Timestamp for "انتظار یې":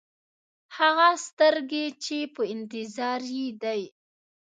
2.53-3.47